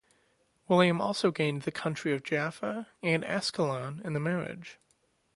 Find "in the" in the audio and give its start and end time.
4.03-4.19